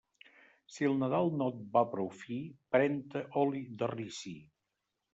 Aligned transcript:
Si 0.77 0.87
el 0.89 0.97
Nadal 1.03 1.29
no 1.41 1.51
et 1.53 1.61
va 1.77 1.85
prou 1.93 2.11
fi, 2.23 2.39
pren-te 2.77 3.25
oli 3.45 3.65
de 3.85 3.95
ricí. 3.97 4.39